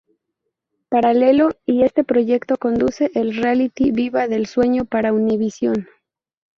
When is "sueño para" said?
4.47-5.13